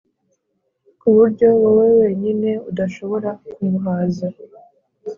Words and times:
ku 0.99 1.07
buryo 1.15 1.47
wowe 1.61 1.87
wenyine 2.01 2.49
udashobora 2.69 3.29
kumuhaza; 3.53 4.27